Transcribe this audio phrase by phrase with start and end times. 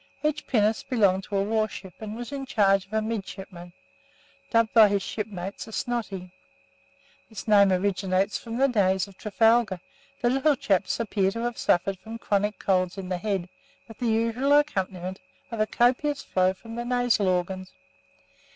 [0.23, 3.71] Each pinnace belonged to a warship and was in charge of a midshipman
[4.49, 6.31] dubbed by his shipmates a "snotty."
[7.29, 9.79] This name originates from the days of Trafalgar.
[10.21, 13.47] The little chaps appear to have suffered from chronic colds in the head,
[13.87, 15.19] with the usual accompaniment
[15.51, 17.71] of a copious flow from the nasal organs.